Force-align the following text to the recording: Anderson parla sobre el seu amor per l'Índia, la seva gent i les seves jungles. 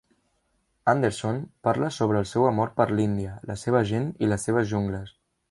Anderson 0.93 1.41
parla 1.67 1.91
sobre 1.97 2.17
el 2.17 2.25
seu 2.31 2.47
amor 2.53 2.73
per 2.81 2.89
l'Índia, 3.01 3.35
la 3.53 3.59
seva 3.67 3.83
gent 3.93 4.09
i 4.25 4.33
les 4.33 4.49
seves 4.51 4.73
jungles. 4.75 5.15